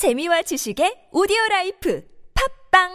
재미와 0.00 0.40
지식의 0.40 1.12
오디오 1.12 1.36
라이프 1.50 2.02
팝빵 2.72 2.88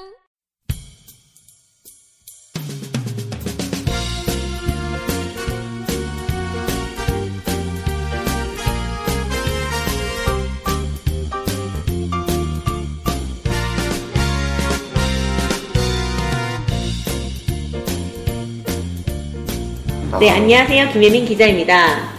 네, 20.20 20.30
안녕하세요. 20.32 20.90
김예민 20.90 21.26
기자입니다. 21.26 22.16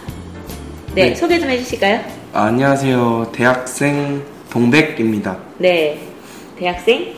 네, 0.95 1.09
네. 1.09 1.15
소개 1.15 1.37
좀 1.37 1.49
해주실까요? 1.49 1.99
아, 2.31 2.43
안녕하세요. 2.43 3.33
대학생 3.35 4.36
동백입니다. 4.61 5.37
네, 5.59 5.99
대학생? 6.57 7.13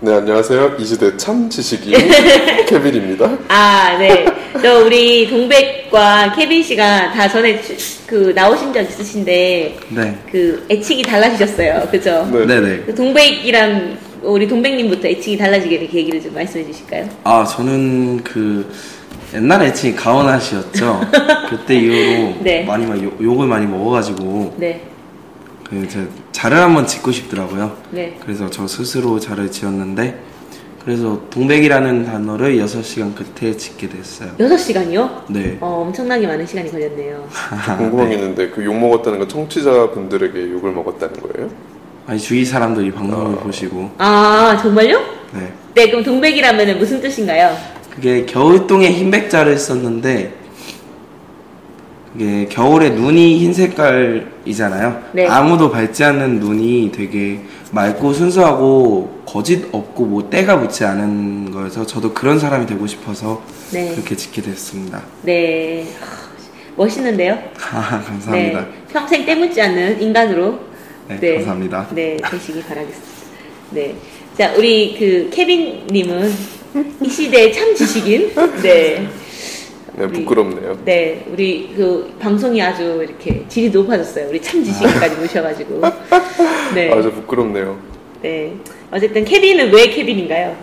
네, 0.00 0.12
안녕하세요. 0.12 0.74
이 0.76 0.84
시대 0.84 1.16
참 1.16 1.48
지식인 1.48 1.94
케빈입니다. 2.66 3.38
아, 3.46 3.96
네. 3.96 4.26
저 4.60 4.84
우리 4.84 5.28
동백과 5.30 6.32
케빈 6.34 6.64
씨가 6.64 7.12
다 7.12 7.28
전에 7.28 7.62
주- 7.62 7.76
그 8.08 8.32
나오신 8.34 8.72
적 8.72 8.82
있으신데 8.82 9.76
네. 9.90 10.18
그 10.32 10.66
애칭이 10.68 11.02
달라지셨어요. 11.04 11.86
그죠? 11.92 12.28
네. 12.32 12.44
네 12.44 12.60
네. 12.60 12.82
그 12.84 12.92
동백이랑 12.92 13.96
우리 14.22 14.48
동백님부터 14.48 15.06
애칭이 15.06 15.38
달라지게 15.38 15.78
된 15.78 15.88
계기를 15.88 16.20
좀 16.20 16.34
말씀해 16.34 16.66
주실까요? 16.66 17.08
아, 17.22 17.44
저는 17.44 18.24
그 18.24 18.68
옛날 19.32 19.62
애칭이 19.62 19.94
가오나 19.94 20.40
씨였죠. 20.40 21.02
그때 21.50 21.76
이후로 21.76 22.34
네. 22.40 22.64
많이 22.64 22.84
막 22.84 23.00
욕- 23.00 23.22
욕을 23.22 23.46
많이 23.46 23.64
먹어가지고 23.66 24.54
네, 24.58 24.80
그 24.88 24.93
제가 25.70 26.06
자를 26.32 26.58
한번 26.58 26.86
짓고 26.86 27.10
싶더라고요. 27.12 27.76
네. 27.90 28.16
그래서 28.22 28.48
저 28.50 28.66
스스로 28.66 29.18
자를 29.18 29.50
지었는데 29.50 30.20
그래서 30.84 31.18
동백이라는 31.30 32.04
단어를 32.04 32.56
6시간 32.58 33.14
끝에 33.14 33.56
짓게 33.56 33.88
됐어요. 33.88 34.32
6시간이요? 34.38 35.22
네. 35.30 35.56
어, 35.60 35.84
엄청나게 35.86 36.26
많은 36.26 36.46
시간이 36.46 36.70
걸렸네요. 36.70 37.26
궁금한 37.78 38.10
게 38.10 38.14
있는데 38.16 38.50
그 38.50 38.62
욕 38.64 38.76
먹었다는 38.78 39.18
건 39.20 39.28
청취자분들에게 39.28 40.50
욕을 40.52 40.72
먹었다는 40.72 41.14
거예요? 41.20 41.50
아니 42.06 42.18
주위 42.20 42.44
사람들이 42.44 42.90
방송을 42.92 43.36
어. 43.36 43.38
보시고 43.38 43.90
아, 43.96 44.58
정말요? 44.60 44.98
네. 45.32 45.52
네, 45.74 45.90
그럼 45.90 46.04
동백이라면 46.04 46.78
무슨 46.78 47.00
뜻인가요? 47.00 47.56
그게 47.94 48.26
겨울동에 48.26 48.90
흰백자를 48.90 49.56
썼는데 49.56 50.34
그게 52.14 52.46
겨울에 52.46 52.90
눈이 52.90 53.40
흰 53.40 53.52
색깔이잖아요. 53.52 55.02
네. 55.12 55.26
아무도 55.26 55.70
밟지 55.70 56.04
않는 56.04 56.38
눈이 56.38 56.92
되게 56.94 57.40
맑고 57.72 58.12
순수하고 58.12 59.22
거짓 59.26 59.66
없고 59.72 60.06
뭐 60.06 60.30
때가 60.30 60.56
묻지 60.56 60.84
않은 60.84 61.50
거여서 61.50 61.84
저도 61.84 62.14
그런 62.14 62.38
사람이 62.38 62.66
되고 62.66 62.86
싶어서 62.86 63.42
네. 63.72 63.90
그렇게 63.94 64.14
짓게 64.14 64.42
됐습니다. 64.42 65.02
네. 65.22 65.88
하, 66.00 66.24
멋있는데요? 66.76 67.36
아, 67.72 68.00
감사합니다. 68.06 68.60
네. 68.60 68.66
평생 68.92 69.26
때 69.26 69.34
묻지 69.34 69.60
않는 69.60 70.00
인간으로. 70.00 70.60
네, 71.08 71.34
감사합니다. 71.34 71.88
네, 71.90 72.16
되시기 72.30 72.62
바라겠습니다. 72.62 73.12
네. 73.70 73.94
자, 74.38 74.54
우리 74.56 74.96
그 74.98 75.28
케빈 75.32 75.86
님은 75.88 76.32
이 77.02 77.08
시대의 77.08 77.52
참 77.52 77.74
지식인. 77.74 78.32
네. 78.62 79.08
네, 79.96 80.04
우리- 80.06 80.12
부끄럽네요. 80.20 80.78
네, 80.84 81.24
우리 81.32 81.72
그 81.76 82.12
방송이 82.18 82.60
아주 82.60 83.04
이렇게 83.08 83.44
질이 83.48 83.70
높아졌어요. 83.70 84.28
우리 84.28 84.40
참 84.42 84.62
지식인까지 84.64 85.16
모셔가지고. 85.16 85.80
네. 86.74 86.92
아주 86.92 87.12
부끄럽네요. 87.12 87.78
네. 88.22 88.52
어쨌든 88.90 89.24
케빈은 89.24 89.72
왜 89.72 89.86
케빈인가요? 89.88 90.56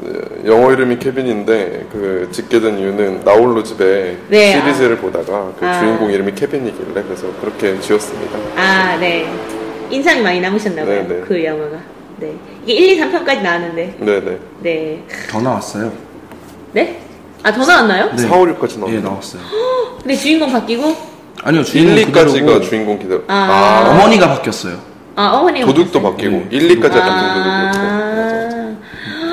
네, 0.00 0.18
영어 0.46 0.72
이름이 0.72 0.98
케빈인데 0.98 1.86
그 1.92 2.28
짓게 2.32 2.58
된 2.58 2.76
이유는 2.78 3.20
나홀로 3.24 3.62
집에 3.62 4.16
네, 4.28 4.52
시리즈를 4.60 4.96
보다가 4.96 5.52
그 5.60 5.64
아. 5.64 5.78
주인공 5.78 6.10
이름이 6.10 6.34
케빈이길래 6.34 7.02
그래서 7.04 7.28
그렇게 7.40 7.78
지었습니다. 7.78 8.36
아, 8.56 8.96
네. 8.98 9.26
인상이 9.90 10.22
많이 10.22 10.40
남으셨나봐요. 10.40 11.02
네, 11.02 11.08
네. 11.08 11.20
그 11.20 11.44
영화가. 11.44 11.78
네. 12.18 12.32
이게 12.64 12.72
1, 12.72 12.98
2, 12.98 13.00
3편까지 13.00 13.42
나왔는데. 13.42 13.94
네네. 14.00 14.38
네. 14.62 15.02
더 15.30 15.40
나왔어요. 15.40 15.92
네? 16.72 16.98
아, 17.42 17.52
더 17.52 17.64
나왔나요? 17.64 18.10
네. 18.14 18.18
4, 18.22 18.36
5, 18.36 18.44
6까지 18.46 18.78
나왔나요? 18.78 18.98
예, 18.98 19.00
나왔어요. 19.02 19.42
근데 20.00 20.14
주인공 20.16 20.52
바뀌고? 20.52 20.96
아니요, 21.44 21.60
1, 21.62 21.66
주인공 21.66 21.94
2까지가 21.96 22.24
그대로고 22.32 22.60
주인공 22.60 22.98
기다려. 22.98 23.20
아. 23.28 23.88
어머니가 23.90 24.28
바뀌었어요. 24.28 24.78
아, 25.16 25.28
어머니가. 25.34 25.66
도둑도? 25.66 26.00
바뀌고 26.02 26.30
네. 26.30 26.46
1, 26.50 26.80
2까지 26.80 26.96
약간 26.96 27.72
좀 27.72 28.78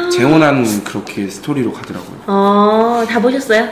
아. 0.07 0.09
재혼한 0.09 0.83
그렇게 0.83 1.27
스토리로 1.29 1.71
가더라고요. 1.71 2.17
어, 2.27 3.03
다 3.07 3.21
보셨어요? 3.21 3.69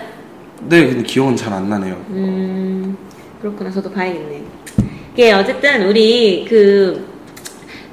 네, 0.62 0.88
근데 0.88 1.04
기억은 1.04 1.36
잘 1.36 1.52
안 1.54 1.69
나네요. 1.69 1.94
음, 2.09 2.98
그렇구나. 3.42 3.72
저도 3.72 3.92
봐야겠네. 3.92 4.44
이게 5.14 5.34
어쨌든 5.34 5.88
우리 5.88 6.46
그 6.48 7.08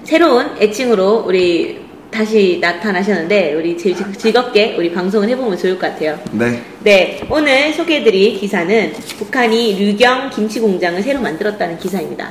새로운 0.05 0.51
애칭으로 0.61 1.25
우리 1.27 1.84
다시 2.19 2.59
나타나셨는데 2.61 3.55
우리 3.55 3.77
즐- 3.77 3.97
즐겁게 4.17 4.77
우리 4.79 4.93
방송을 4.93 5.29
해보면 5.31 5.59
좋을 5.59 5.77
것 5.77 5.89
같아요. 5.91 6.17
네. 6.31 6.63
네, 6.85 7.21
오늘 7.29 7.73
소개해드릴 7.73 8.39
기사는 8.39 8.93
북한이 9.19 9.75
류경 9.75 10.31
김치 10.31 10.61
공장을 10.61 11.03
새로 11.03 11.21
만들었다는 11.21 11.77
기사입니다. 11.79 12.31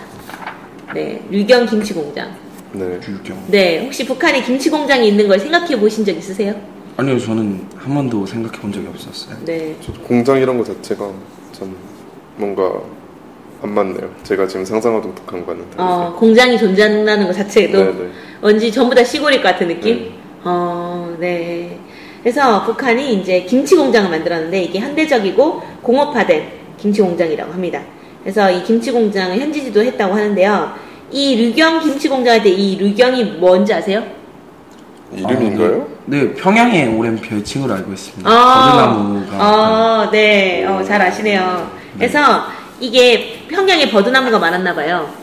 네, 0.94 1.22
류경 1.30 1.66
김치 1.66 1.94
공장. 1.94 2.34
네. 2.72 2.98
유경. 3.08 3.44
네, 3.50 3.84
혹시 3.84 4.06
북한에 4.06 4.42
김치 4.42 4.70
공장이 4.70 5.10
있는 5.10 5.28
걸 5.28 5.38
생각해 5.38 5.78
보신 5.78 6.06
적 6.06 6.16
있으세요? 6.16 6.56
아니요, 6.96 7.20
저는 7.20 7.68
한 7.76 7.94
번도 7.94 8.26
생각해 8.26 8.58
본 8.62 8.72
적이 8.72 8.88
없었어요. 8.88 9.36
네. 9.44 9.76
공장 10.08 10.38
이런 10.40 10.58
거 10.58 10.64
자체가 10.64 11.12
참 11.52 11.76
뭔가 12.38 12.72
안 13.64 13.74
맞네요. 13.74 14.10
제가 14.24 14.46
지금 14.46 14.66
상상하던 14.66 15.16
북한과는. 15.16 15.64
어, 15.78 16.14
공장이 16.20 16.58
존재한다는 16.58 17.28
것 17.28 17.34
자체도 17.34 17.78
네네. 17.78 18.10
왠지 18.42 18.70
전부 18.72 18.94
다 18.94 19.04
시골일 19.04 19.42
것 19.42 19.50
같은 19.54 19.70
느낌? 19.70 19.96
네. 20.00 20.12
어, 20.44 21.16
네. 21.18 21.78
그래서 22.22 22.64
북한이 22.66 23.14
이제 23.16 23.42
김치 23.44 23.76
공장을 23.76 24.10
만들었는데 24.10 24.64
이게 24.64 24.80
현대적이고 24.80 25.62
공업화된 25.82 26.44
김치 26.78 27.02
공장이라고 27.02 27.54
합니다. 27.54 27.82
그래서 28.22 28.52
이 28.52 28.64
김치 28.64 28.92
공장을 28.92 29.38
현지지도 29.38 29.82
했다고 29.82 30.14
하는데요. 30.14 30.74
이 31.12 31.36
류경 31.36 31.80
김치 31.82 32.10
공장 32.10 32.34
할 32.34 32.44
때 32.44 32.50
이 32.50 32.76
류경이 32.78 33.24
뭔지 33.40 33.74
아세요? 33.74 34.04
이름인가요? 35.16 35.82
아, 35.82 35.86
네. 36.06 36.24
네, 36.24 36.34
평양의 36.34 36.88
오랜 36.98 37.16
별칭으로 37.18 37.74
알고 37.76 37.94
있습니다. 37.94 38.30
아, 38.30 38.96
버드나무가. 38.98 39.38
어, 40.08 40.10
네, 40.12 40.66
어, 40.66 40.84
잘 40.84 41.02
아시네요. 41.02 41.70
그래서 41.98 42.20
이게 42.80 43.43
평양에 43.54 43.90
버드나무가 43.90 44.40
많았나 44.40 44.74
봐요. 44.74 45.14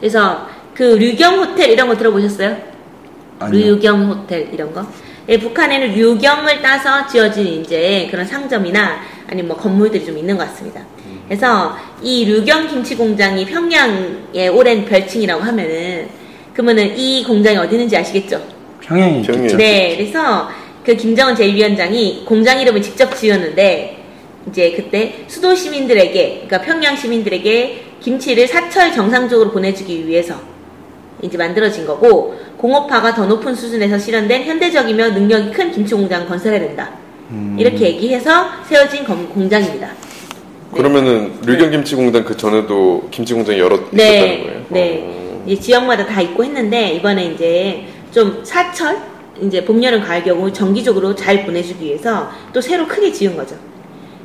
그래서 0.00 0.48
그 0.74 0.82
류경 0.82 1.38
호텔 1.38 1.70
이런 1.70 1.86
거 1.86 1.96
들어보셨어요? 1.96 2.56
아니요. 3.38 3.74
류경 3.74 4.08
호텔 4.10 4.48
이런 4.52 4.72
거. 4.72 4.84
예, 5.28 5.38
북한에는 5.38 5.94
류경을 5.94 6.60
따서 6.62 7.06
지어진 7.06 7.46
이제 7.60 8.08
그런 8.10 8.26
상점이나 8.26 9.00
아니면 9.28 9.48
뭐 9.48 9.56
건물들이 9.56 10.04
좀 10.04 10.18
있는 10.18 10.36
것 10.36 10.46
같습니다. 10.48 10.80
그래서 11.28 11.76
이 12.02 12.24
류경 12.24 12.68
김치 12.68 12.96
공장이 12.96 13.46
평양의 13.46 14.48
오랜 14.50 14.84
별칭이라고 14.84 15.42
하면은 15.42 16.08
그러면은 16.52 16.96
이 16.96 17.24
공장이 17.24 17.56
어디 17.56 17.74
있는지 17.74 17.96
아시겠죠? 17.96 18.40
평양에. 18.80 19.20
있겠죠. 19.20 19.56
네, 19.56 19.96
그래서 19.96 20.48
그 20.84 20.94
김정은 20.94 21.34
제1위원장이 21.34 22.24
공장 22.26 22.60
이름을 22.60 22.82
직접 22.82 23.14
지었는데 23.16 23.93
이제 24.48 24.72
그때 24.76 25.24
수도 25.26 25.54
시민들에게, 25.54 26.44
그러니까 26.46 26.60
평양 26.60 26.96
시민들에게 26.96 27.82
김치를 28.00 28.46
사철 28.46 28.92
정상적으로 28.92 29.50
보내주기 29.50 30.06
위해서 30.06 30.34
이제 31.22 31.38
만들어진 31.38 31.86
거고 31.86 32.34
공업화가 32.58 33.14
더 33.14 33.24
높은 33.26 33.54
수준에서 33.54 33.98
실현된 33.98 34.44
현대적이며 34.44 35.10
능력이 35.10 35.52
큰 35.52 35.70
김치 35.70 35.94
공장 35.94 36.26
건설해야 36.28 36.60
된다. 36.60 36.90
음, 37.30 37.56
이렇게 37.58 37.86
얘기해서 37.86 38.48
세워진 38.68 39.04
검- 39.04 39.26
공장입니다. 39.30 39.90
그러면은 40.74 41.32
류경 41.46 41.70
김치 41.70 41.94
공장 41.94 42.24
그 42.24 42.36
전에도 42.36 43.08
김치 43.10 43.32
공장이 43.32 43.58
여러 43.58 43.76
있었다는 43.76 43.96
네, 43.96 44.42
거예요. 44.44 44.64
네. 44.68 45.04
어. 45.06 45.42
이제 45.46 45.60
지역마다 45.60 46.04
다 46.04 46.20
있고 46.20 46.44
했는데 46.44 46.92
이번에 46.94 47.26
이제 47.26 47.84
좀 48.12 48.40
사철 48.44 48.98
이제 49.40 49.64
봄, 49.64 49.82
여름, 49.82 50.02
가을 50.02 50.22
경우 50.22 50.52
정기적으로 50.52 51.14
잘 51.14 51.46
보내주기 51.46 51.86
위해서 51.86 52.30
또 52.52 52.60
새로 52.60 52.86
크게 52.86 53.10
지은 53.12 53.36
거죠. 53.36 53.56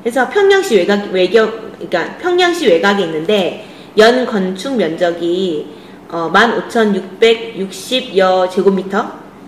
그래서 0.03 0.29
평양시 0.29 0.77
외곽 0.77 1.11
외격 1.11 1.71
그러니까 1.73 2.17
평양시 2.17 2.67
외곽에 2.67 3.03
있는데 3.03 3.65
연 3.97 4.25
건축 4.25 4.75
면적이 4.75 5.67
어, 6.09 6.31
15,660여 6.33 8.49
제곱미터에 8.49 9.03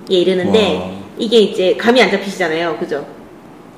이르는데 0.10 0.78
와. 0.78 0.92
이게 1.18 1.40
이제 1.40 1.76
감이 1.76 2.00
안 2.02 2.10
잡히시잖아요, 2.12 2.78
그죠? 2.78 3.06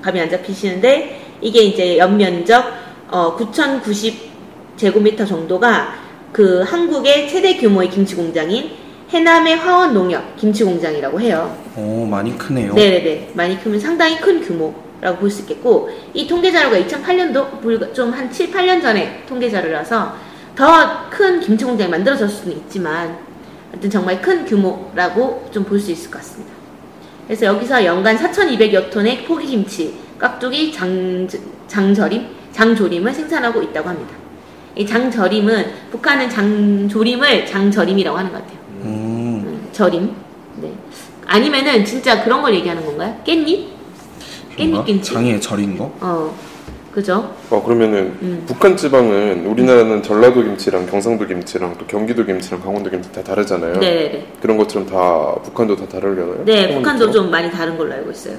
감이 0.02 0.20
안 0.20 0.30
잡히시는데 0.30 1.22
이게 1.42 1.62
이제 1.64 1.98
연면적 1.98 2.66
어, 3.10 3.36
9,090 3.36 4.34
제곱미터 4.76 5.26
정도가 5.26 5.96
그 6.32 6.62
한국의 6.62 7.28
최대 7.30 7.58
규모의 7.58 7.90
김치 7.90 8.16
공장인 8.16 8.72
해남의 9.12 9.58
화원 9.58 9.94
농협 9.94 10.36
김치 10.38 10.64
공장이라고 10.64 11.20
해요. 11.22 11.56
오, 11.78 12.06
많이 12.06 12.36
크네요. 12.38 12.74
네네네. 12.74 13.32
많이 13.36 13.60
크면 13.62 13.80
상당히 13.80 14.18
큰 14.18 14.42
규모 14.42 14.74
라고 15.04 15.18
볼 15.20 15.30
수 15.30 15.42
있겠고, 15.42 15.90
이 16.14 16.26
통계 16.28 16.52
자료가 16.52 16.78
2008년도, 16.78 17.62
불과 17.62 17.92
좀 17.94 18.14
한 18.14 18.32
7, 18.32 18.52
8년 18.52 18.82
전에 18.82 19.24
통계 19.28 19.50
자료라서 19.50 20.16
더 20.56 21.10
큰 21.10 21.40
김치 21.42 21.66
공장이 21.66 21.90
만들어졌을 21.92 22.30
수는 22.34 22.58
있지만, 22.58 23.18
하여튼 23.72 23.90
정말 23.90 24.22
큰 24.22 24.46
규모라고 24.46 25.50
좀 25.52 25.64
볼 25.66 25.80
수 25.80 25.92
있을 25.92 26.10
것 26.10 26.20
같습니다. 26.20 26.54
그래서 27.28 27.46
여기서 27.48 27.84
연간 27.86 28.18
4,200여 28.18 28.90
톤의 28.92 29.26
포기김치, 29.26 29.94
깍두기, 30.18 30.72
장, 30.72 31.28
장절임, 31.68 32.26
장조림을 32.52 33.14
생산하고 33.14 33.62
있다고 33.62 33.90
합니다. 33.90 34.14
이 34.76 34.86
장절임은, 34.86 35.66
북한은 35.92 36.30
장조림을 36.30 37.46
장절임이라고 37.46 38.18
하는 38.18 38.32
것 38.32 38.38
같아요. 38.42 38.58
음, 38.84 39.44
음, 39.46 39.68
절임. 39.72 40.12
네. 40.62 40.72
아니면은 41.26 41.84
진짜 41.86 42.24
그런 42.24 42.42
걸 42.42 42.54
얘기하는 42.56 42.86
건가요? 42.86 43.20
깻잎? 43.26 43.73
그런가? 44.56 44.82
깻잎 44.82 44.86
김치? 44.86 45.14
장에 45.14 45.40
절인 45.40 45.78
거? 45.78 45.92
어, 46.00 46.36
그죠? 46.92 47.34
어 47.50 47.64
그러면은 47.64 48.16
음. 48.22 48.44
북한 48.46 48.78
지방은 48.78 49.48
우리나라는 49.48 50.04
전라도 50.04 50.44
김치랑 50.44 50.86
경상도 50.86 51.26
김치랑 51.26 51.76
또 51.80 51.86
경기도 51.88 52.24
김치랑 52.24 52.62
강원도 52.62 52.90
김치 52.90 53.12
다 53.12 53.24
다르잖아요. 53.24 53.80
네네네. 53.80 54.28
그런 54.42 54.58
것처럼 54.58 54.88
다 54.88 55.36
북한도 55.44 55.76
다 55.76 55.88
다르려나요? 55.88 56.46
네, 56.46 56.76
북한도? 56.76 57.12
좀 57.12 57.32
많이 57.32 57.50
다른 57.50 57.78
걸로 57.78 57.94
알고 57.94 58.12
있어요. 58.12 58.36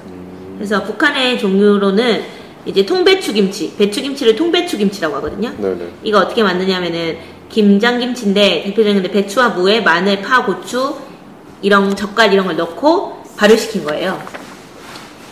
그래서 0.57 0.83
북한의 0.85 1.39
종류로는 1.39 2.23
이제 2.65 2.87
통배추 2.87 3.33
김치, 3.33 3.75
배추 3.77 4.01
김치를 4.01 4.37
통배추 4.37 4.79
김치라고 4.79 5.17
하거든요. 5.17 5.53
네네. 5.59 5.89
이거 6.05 6.19
어떻게 6.21 6.43
만드냐면은 6.45 7.17
김장 7.49 7.99
김치인데 7.99 8.63
대표적인 8.67 9.03
데 9.03 9.11
배추와 9.11 9.51
무에 9.51 9.81
마늘, 9.81 10.23
파, 10.23 10.45
고추 10.45 10.95
이런 11.61 11.95
젓갈 11.95 12.33
이런 12.33 12.47
걸 12.47 12.57
넣고 12.57 13.23
발효시킨 13.37 13.85
거예요. 13.85 14.19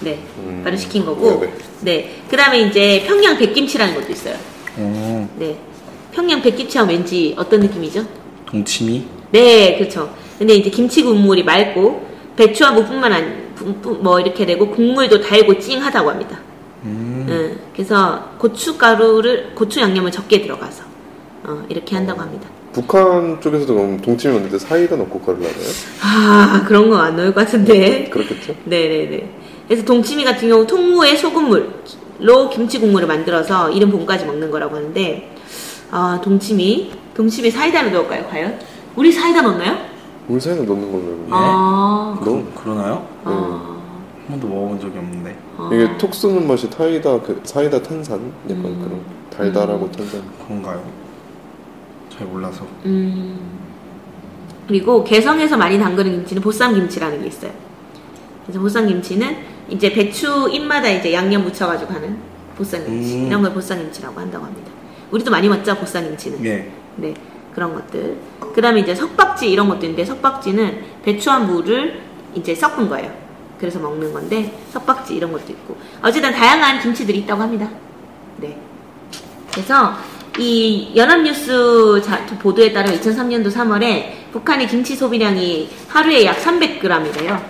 네, 0.02 0.18
음, 0.38 0.60
발효시킨 0.64 1.04
거고. 1.04 1.40
네네. 1.40 1.52
네, 1.80 2.14
그다음에 2.28 2.60
이제 2.62 3.04
평양 3.06 3.36
백김치라는 3.38 3.94
것도 3.94 4.12
있어요. 4.12 4.34
오, 4.78 5.28
네, 5.38 5.56
평양 6.12 6.40
백김치 6.42 6.78
하면 6.78 6.94
왠지 6.94 7.34
어떤 7.36 7.60
느낌이죠? 7.60 8.04
동치미? 8.46 9.04
네, 9.30 9.78
그렇죠. 9.78 10.14
근데 10.38 10.54
이제 10.54 10.70
김치 10.70 11.02
국물이 11.02 11.42
맑고 11.42 12.06
배추와 12.36 12.72
무뿐만 12.72 13.12
아니 13.12 13.26
뭐 14.00 14.18
이렇게 14.20 14.44
되고 14.44 14.68
국물도 14.68 15.20
달고 15.20 15.58
찡하다고 15.58 16.10
합니다. 16.10 16.38
음, 16.84 17.26
음, 17.28 17.60
그래서 17.72 18.30
고춧가루를 18.38 19.54
고추 19.54 19.80
양념을 19.80 20.10
적게 20.10 20.42
들어가서 20.42 20.82
어, 21.44 21.64
이렇게 21.68 21.94
한다고 21.94 22.20
합니다. 22.20 22.48
북한 22.72 23.40
쪽에서도 23.40 23.74
그럼 23.74 24.00
동치미 24.00 24.32
만들 24.34 24.50
때 24.50 24.58
사이다 24.58 24.96
넣고 24.96 25.20
가루를 25.20 25.46
하나요? 25.46 25.68
아 26.00 26.64
그런 26.66 26.88
거안 26.90 27.16
넣을 27.16 27.32
것 27.34 27.44
같은데. 27.44 28.08
그렇겠죠? 28.10 28.54
네네네. 28.64 29.41
그래서 29.66 29.84
동치미 29.84 30.24
같은 30.24 30.48
경우 30.48 30.66
통무에 30.66 31.16
소금물로 31.16 32.50
김치 32.50 32.78
국물을 32.78 33.06
만들어서 33.06 33.70
이름 33.70 33.90
봄까지 33.90 34.24
먹는 34.26 34.50
거라고 34.50 34.76
하는데 34.76 35.34
아 35.90 36.20
동치미 36.22 36.92
동치미 37.14 37.50
사이다를 37.50 37.92
넣을까요 37.92 38.26
과연? 38.28 38.58
우리 38.96 39.12
사이다 39.12 39.42
넣나요? 39.42 39.76
물 40.26 40.40
사이다 40.40 40.62
넣는 40.62 40.92
걸로 40.92 41.02
알고 41.02 41.12
있는데 41.14 41.30
아, 41.32 42.18
그, 42.22 42.52
그러나요? 42.62 43.06
아, 43.24 43.78
한 44.26 44.40
번도 44.40 44.48
먹어본 44.48 44.80
적이 44.80 44.98
없는데. 44.98 45.36
아. 45.58 45.70
이게 45.72 45.98
톡 45.98 46.14
쏘는 46.14 46.46
맛이 46.46 46.70
타이다 46.70 47.20
그 47.20 47.40
사이다 47.44 47.82
탄산 47.82 48.32
약간 48.48 48.64
음. 48.64 48.80
그런 48.82 49.00
달달하고 49.30 49.90
탄산 49.90 50.22
그런가요? 50.46 50.82
잘 52.16 52.26
몰라서. 52.26 52.66
음. 52.84 53.38
그리고 54.68 55.02
개성에서 55.02 55.56
많이 55.56 55.78
담그는 55.78 56.12
김치는 56.18 56.42
보쌈 56.42 56.74
김치라는 56.74 57.20
게 57.20 57.26
있어요. 57.28 57.50
그래서 58.44 58.60
보쌈 58.60 58.86
김치는 58.88 59.36
이제 59.68 59.92
배추 59.92 60.48
잎마다 60.52 60.88
이제 60.88 61.12
양념 61.12 61.44
묻혀가지고 61.44 61.92
하는 61.92 62.16
보쌈 62.56 62.84
김치 62.84 63.16
음. 63.16 63.26
이런 63.28 63.42
걸 63.42 63.52
보쌈 63.52 63.78
김치라고 63.78 64.20
한다고 64.20 64.44
합니다. 64.44 64.70
우리도 65.10 65.30
많이 65.30 65.48
먹죠 65.48 65.74
보쌈 65.76 66.04
김치는. 66.04 66.44
예. 66.44 66.70
네 66.96 67.14
그런 67.54 67.74
것들. 67.74 68.16
그다음에 68.54 68.80
이제 68.80 68.94
석박지 68.94 69.50
이런 69.50 69.68
것도 69.68 69.80
있는데 69.86 70.04
석박지는 70.04 70.82
배추와 71.04 71.40
물을 71.40 72.00
이제 72.34 72.54
섞은 72.54 72.88
거예요. 72.88 73.12
그래서 73.58 73.78
먹는 73.78 74.12
건데 74.12 74.52
석박지 74.72 75.14
이런 75.14 75.32
것도 75.32 75.52
있고 75.52 75.76
어쨌든 76.02 76.32
다양한 76.32 76.80
김치들이 76.80 77.18
있다고 77.20 77.42
합니다. 77.42 77.68
네. 78.38 78.58
그래서 79.52 79.94
이 80.38 80.90
연합뉴스 80.96 82.00
자- 82.04 82.24
보도에 82.40 82.72
따르면 82.72 82.98
2003년도 83.00 83.52
3월에 83.52 84.32
북한의 84.32 84.66
김치 84.66 84.96
소비량이 84.96 85.68
하루에 85.88 86.24
약 86.24 86.38
300g이래요. 86.38 87.42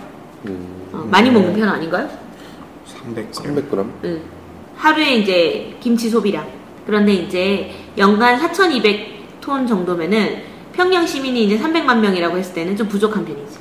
음, 0.46 0.81
어, 0.81 0.81
많이 1.12 1.30
먹는 1.30 1.52
편 1.54 1.68
아닌가요? 1.68 2.08
300g. 2.86 3.32
300g? 3.32 3.86
응. 4.04 4.22
하루에 4.76 5.16
이제 5.16 5.76
김치 5.78 6.08
소비량. 6.08 6.48
그런데 6.86 7.12
이제 7.12 7.70
연간 7.98 8.40
4,200톤 8.40 9.68
정도면은 9.68 10.42
평양 10.72 11.06
시민이 11.06 11.44
이제 11.44 11.58
300만 11.58 11.98
명이라고 11.98 12.38
했을 12.38 12.54
때는 12.54 12.74
좀 12.78 12.88
부족한 12.88 13.26
편이지. 13.26 13.58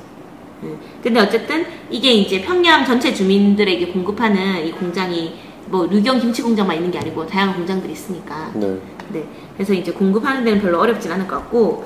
응. 0.63 0.77
근데 1.03 1.19
어쨌든 1.19 1.65
이게 1.89 2.13
이제 2.13 2.41
평양 2.41 2.85
전체 2.85 3.13
주민들에게 3.13 3.87
공급하는 3.87 4.65
이 4.65 4.71
공장이 4.71 5.33
뭐 5.65 5.85
류경 5.87 6.21
김치 6.21 6.41
공장만 6.41 6.77
있는 6.77 6.89
게 6.89 6.99
아니고 6.99 7.27
다양한 7.27 7.57
공장들이 7.57 7.91
있으니까. 7.91 8.51
네. 8.55 8.79
네. 9.09 9.25
그래서 9.55 9.73
이제 9.73 9.91
공급하는 9.91 10.45
데는 10.45 10.61
별로 10.61 10.79
어렵진 10.79 11.11
않을 11.11 11.27
것 11.27 11.35
같고, 11.35 11.85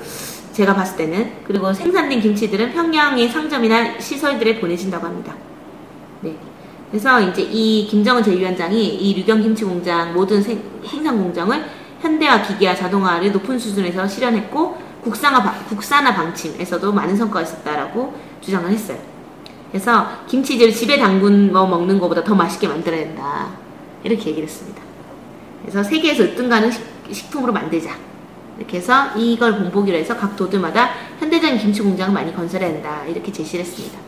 제가 0.52 0.74
봤을 0.74 0.96
때는. 0.96 1.32
그리고 1.44 1.72
생산된 1.72 2.20
김치들은 2.20 2.72
평양의 2.72 3.28
상점이나 3.28 3.98
시설들에 3.98 4.60
보내진다고 4.60 5.06
합니다. 5.06 5.34
네. 6.96 7.02
그래서 7.02 7.20
이제 7.20 7.42
이 7.42 7.86
김정은 7.86 8.22
제2위원장이 8.22 8.72
이 8.72 9.14
류경 9.18 9.42
김치 9.42 9.64
공장 9.64 10.14
모든 10.14 10.42
생, 10.42 10.62
산 10.82 11.04
공장을 11.04 11.64
현대화 12.00 12.40
기계화 12.40 12.74
자동화를 12.74 13.32
높은 13.32 13.58
수준에서 13.58 14.08
실현했고, 14.08 14.78
국산화, 15.02 15.42
방- 15.42 15.66
국산화 15.68 16.14
방침에서도 16.14 16.90
많은 16.92 17.14
성과가 17.14 17.42
있었다라고 17.42 18.14
주장을 18.40 18.70
했어요. 18.70 18.98
그래서 19.70 20.06
김치를 20.26 20.72
집에 20.72 20.98
담근 20.98 21.52
뭐 21.52 21.66
먹는 21.66 21.98
것보다 22.00 22.24
더 22.24 22.34
맛있게 22.34 22.66
만들어야 22.66 23.00
된다. 23.00 23.48
이렇게 24.02 24.30
얘기를 24.30 24.44
했습니다. 24.48 24.80
그래서 25.62 25.82
세계에서 25.82 26.22
으뜸가는 26.24 26.70
식, 26.70 26.82
식품으로 27.12 27.52
만들자. 27.52 27.90
이렇게 28.58 28.78
해서 28.78 29.08
이걸 29.16 29.58
본보기로 29.58 29.98
해서 29.98 30.16
각 30.16 30.34
도들마다 30.34 30.90
현대적인 31.18 31.58
김치 31.58 31.82
공장을 31.82 32.14
많이 32.14 32.34
건설해야 32.34 32.70
한다. 32.70 33.04
이렇게 33.06 33.30
제시를 33.30 33.64
했습니다. 33.66 33.98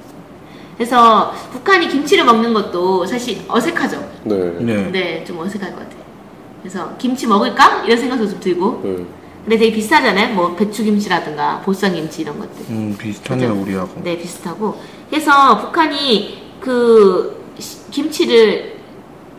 그래서 0.88 1.32
북한이 1.50 1.88
김치를 1.88 2.24
먹는 2.24 2.54
것도 2.54 3.04
사실 3.04 3.40
어색하죠. 3.48 4.08
네. 4.22 4.36
네. 4.60 4.90
네, 4.92 5.24
좀 5.24 5.40
어색할 5.40 5.72
것 5.72 5.80
같아요. 5.80 5.98
그래서 6.62 6.92
김치 6.98 7.26
먹을까? 7.26 7.82
이런 7.84 7.98
생각도 7.98 8.28
좀 8.28 8.38
들고. 8.38 8.80
네. 8.84 8.96
근데 9.42 9.58
되게 9.58 9.72
비싸잖아요. 9.72 10.34
뭐 10.34 10.54
배추김치라든가 10.54 11.60
보쌈김치 11.64 12.22
이런 12.22 12.38
것들. 12.38 12.66
음, 12.70 12.94
비슷하네요, 12.96 13.48
그죠? 13.50 13.60
우리하고. 13.62 14.00
네, 14.04 14.16
비슷하고. 14.18 14.78
그래서 15.10 15.58
북한이 15.58 16.42
그 16.60 17.44
시- 17.58 17.90
김치를 17.90 18.76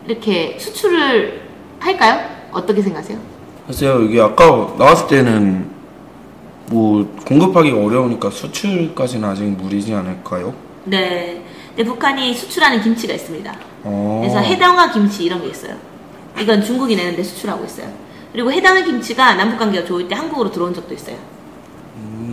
이렇게 0.07 0.57
수출을 0.59 1.41
할까요? 1.79 2.19
어떻게 2.51 2.81
생각하세요? 2.81 3.17
글쎄요, 3.67 4.01
이게 4.01 4.19
아까 4.19 4.73
나왔을 4.77 5.07
때는 5.07 5.69
뭐 6.69 7.07
공급하기가 7.25 7.77
어려우니까 7.77 8.29
수출까지는 8.29 9.29
아직 9.29 9.43
무리지 9.43 9.93
않을까요? 9.93 10.53
네. 10.89 11.43
근데 11.75 11.83
북한이 11.83 12.33
수출하는 12.33 12.81
김치가 12.81 13.13
있습니다. 13.13 13.53
어. 13.83 14.19
그래서 14.21 14.39
해당화 14.39 14.91
김치 14.91 15.23
이런 15.23 15.41
게 15.41 15.49
있어요. 15.49 15.75
이건 16.39 16.63
중국이 16.63 16.95
내는데 16.95 17.23
수출하고 17.23 17.65
있어요. 17.65 17.87
그리고 18.31 18.51
해당화 18.51 18.83
김치가 18.83 19.35
남북 19.35 19.59
관계가 19.59 19.85
좋을 19.85 20.07
때 20.07 20.15
한국으로 20.15 20.51
들어온 20.51 20.73
적도 20.73 20.93
있어요. 20.93 21.17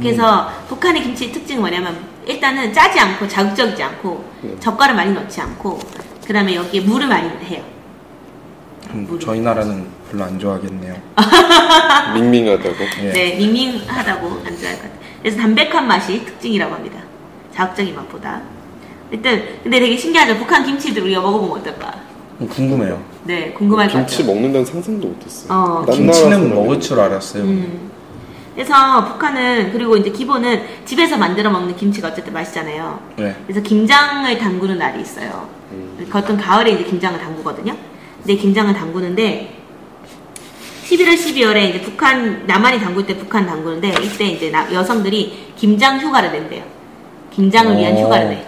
그래서 0.01 0.51
북한의 0.69 1.03
김치의 1.03 1.33
특징은 1.33 1.61
뭐냐면 1.61 1.97
일단은 2.27 2.73
짜지 2.73 2.99
않고 3.01 3.27
자극적이지 3.27 3.83
않고 3.83 4.25
젓갈을 4.61 4.95
많이 4.95 5.13
넣지 5.13 5.41
않고 5.41 5.79
그 6.27 6.33
다음에 6.33 6.55
여기에 6.55 6.83
물을 6.83 7.07
많이 7.09 7.29
해요. 7.47 7.63
음, 8.91 9.19
저희 9.21 9.41
나라는 9.41 9.87
별로 10.11 10.25
안 10.25 10.39
좋아하겠네요. 10.39 10.95
밍밍하다고. 12.15 12.77
예. 13.03 13.13
네, 13.13 13.37
밍밍하다고 13.37 14.27
안 14.45 14.59
좋아할 14.59 14.77
것 14.77 14.83
같아요. 14.83 15.01
그래서 15.21 15.39
담백한 15.39 15.87
맛이 15.87 16.25
특징이라고 16.25 16.75
합니다. 16.75 17.01
자극적인 17.57 17.95
맛보다. 17.95 18.43
일단 19.11 19.43
근데 19.63 19.81
되게 19.81 19.97
신기하죠. 19.97 20.37
북한 20.37 20.65
김치들 20.65 21.03
우리가 21.05 21.21
먹어보면 21.23 21.61
어떨까? 21.61 21.95
음, 22.41 22.49
궁금해요. 22.49 23.03
네, 23.25 23.51
궁금할 23.53 23.89
것 23.89 23.95
김치 23.95 24.19
같아요. 24.19 24.35
먹는다는 24.35 24.67
상상도 24.67 25.09
못했어요. 25.09 25.53
어, 25.53 25.85
딴 25.87 25.97
김치는 25.97 26.55
먹을 26.55 26.79
줄 26.81 27.01
알았어요. 27.01 27.43
음. 27.45 27.91
그래서 28.55 29.05
북한은 29.13 29.73
그리고 29.73 29.97
이제 29.97 30.11
기본은 30.11 30.63
집에서 30.85 31.17
만들어 31.17 31.51
먹는 31.51 31.77
김치가 31.77 32.09
어쨌든 32.09 32.33
맛있잖아요. 32.33 32.99
네. 33.17 33.35
그래서 33.47 33.61
김장을 33.63 34.39
담그는 34.39 34.79
날이 34.79 35.01
있어요. 35.03 35.49
그 36.11 36.19
어떤 36.19 36.37
가을에 36.37 36.73
이제 36.73 36.85
김장을 36.85 37.19
담그거든요. 37.19 37.75
근데 38.23 38.37
김장을 38.37 38.75
담그는데 38.75 39.55
11월, 40.85 41.15
12월에 41.15 41.69
이제 41.71 41.81
북한 41.83 42.47
남한이 42.47 42.79
담글 42.81 43.07
때 43.07 43.17
북한 43.17 43.45
담그는데 43.47 43.93
이때 44.03 44.25
이제 44.27 44.51
나- 44.51 44.73
여성들이 44.73 45.53
김장 45.57 45.99
휴가를 46.01 46.33
낸대요. 46.33 46.63
김장을 47.37 47.77
위한 47.77 47.95
오. 47.97 48.01
휴가를 48.01 48.29
내. 48.31 48.47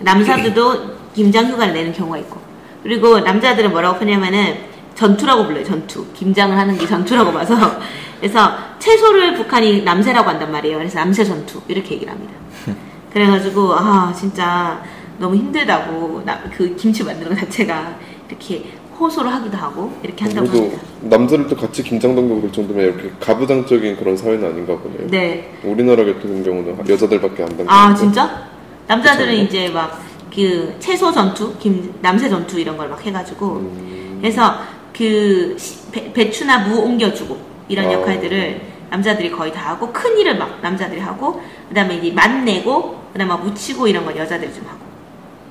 남사들도 0.00 0.92
김장 1.14 1.46
휴가를 1.46 1.72
내는 1.72 1.92
경우가 1.92 2.18
있고 2.18 2.40
그리고 2.82 3.20
남자들은 3.20 3.70
뭐라고 3.70 3.98
표냐면은 3.98 4.56
전투라고 4.94 5.46
불러요. 5.46 5.64
전투. 5.64 6.06
김장을 6.12 6.56
하는 6.56 6.76
게 6.76 6.86
전투라고 6.86 7.32
봐서 7.32 7.56
그래서 8.20 8.52
채소를 8.78 9.34
북한이 9.34 9.82
남새라고 9.82 10.28
한단 10.28 10.52
말이에요. 10.52 10.78
그래서 10.78 10.98
남새 10.98 11.24
전투 11.24 11.60
이렇게 11.68 11.94
얘기를 11.94 12.12
합니다. 12.12 12.34
그래가지고 13.12 13.74
아 13.74 14.12
진짜 14.14 14.82
너무 15.18 15.34
힘들다고 15.34 16.22
나, 16.24 16.38
그 16.54 16.76
김치 16.76 17.02
만드는 17.02 17.30
것 17.30 17.40
자체가 17.40 17.96
이렇게 18.28 18.64
호소를 18.98 19.32
하기도 19.32 19.56
하고 19.56 19.92
이렇게 20.02 20.24
한다고 20.24 20.46
합니다. 20.48 20.78
남자들도 21.02 21.56
같이 21.56 21.82
김장 21.82 22.14
담그고 22.14 22.40
그럴 22.40 22.52
정도면 22.52 22.84
이렇게 22.84 23.10
가부장적인 23.20 23.96
그런 23.96 24.16
사회는 24.16 24.48
아닌가 24.48 24.76
보네요. 24.78 25.08
네. 25.08 25.52
우리나라 25.64 26.04
같은 26.04 26.42
경우는 26.44 26.88
여자들밖에 26.88 27.42
안 27.42 27.48
담그고. 27.48 27.70
아 27.70 27.94
진짜? 27.94 28.48
남자들은 28.86 29.32
그쵸. 29.32 29.42
이제 29.44 29.68
막 29.68 30.00
그 30.34 30.74
채소 30.78 31.12
전투, 31.12 31.54
김 31.58 31.92
남새 32.00 32.26
전투 32.26 32.58
이런 32.58 32.74
걸 32.78 32.88
막 32.88 33.04
해가지고 33.04 33.46
음, 33.56 34.16
그래서 34.22 34.54
그 34.96 35.54
시- 35.58 35.90
배, 35.90 36.10
배추나 36.10 36.66
무 36.66 36.78
옮겨주고 36.80 37.36
이런 37.68 37.84
어. 37.84 37.92
역할들을 37.92 38.60
남자들이 38.88 39.30
거의 39.30 39.52
다 39.52 39.72
하고 39.72 39.92
큰 39.92 40.16
일을 40.16 40.38
막 40.38 40.58
남자들이 40.62 41.00
하고 41.02 41.42
그다음에 41.68 41.96
이제 41.96 42.10
맛 42.12 42.30
내고 42.44 42.96
그다음에 43.12 43.28
막 43.30 43.44
무치고 43.44 43.86
이런 43.86 44.06
건 44.06 44.16
여자들이 44.16 44.54
좀 44.54 44.64
하고 44.66 44.78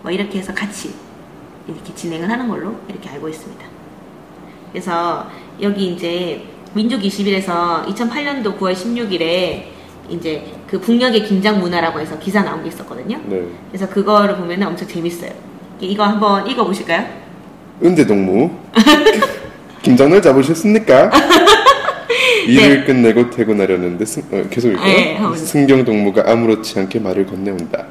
뭐 0.02 0.12
이렇게 0.12 0.40
해서 0.40 0.52
같이 0.52 0.96
이렇게 1.68 1.94
진행을 1.94 2.30
하는 2.30 2.48
걸로 2.48 2.76
이렇게 2.90 3.10
알고 3.10 3.30
있습니다. 3.30 3.66
그래서 4.72 5.28
여기 5.62 5.94
이제 5.94 6.44
민족 6.74 7.02
20일에서 7.02 7.86
2008년도 7.86 8.58
9월 8.58 8.74
16일에 8.74 9.64
이제 10.10 10.44
그 10.68 10.80
북녘의 10.80 11.26
김장 11.26 11.60
문화라고 11.60 12.00
해서 12.00 12.18
기사 12.20 12.42
나온 12.44 12.64
게 12.64 12.70
있었거든요. 12.70 13.20
네. 13.26 13.44
그래서 13.70 13.88
그거를 13.90 14.38
보면 14.38 14.64
엄청 14.64 14.88
재밌어요. 14.88 15.32
이거 15.80 16.04
한번 16.04 16.48
읽어보실까요? 16.48 17.06
은대동무 17.84 18.52
김장날 19.82 20.22
잡으셨습니까? 20.22 21.12
일을 22.48 22.80
네. 22.82 22.84
끝내고 22.86 23.30
퇴근하려는데 23.30 24.06
승, 24.06 24.24
어, 24.32 24.44
계속 24.50 24.70
네, 24.70 24.74
읽어요. 25.14 25.16
한번. 25.18 25.38
승경 25.38 25.86
동무가 25.86 26.24
아무렇지 26.26 26.80
않게 26.80 27.00
말을 27.00 27.26
건네온다. 27.26 27.86